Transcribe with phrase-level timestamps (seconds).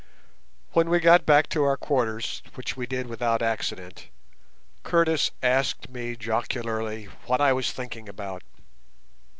[0.71, 4.07] When we got back to our quarters, which we did without accident,
[4.81, 8.41] Curtis asked me jocularly what I was thinking about.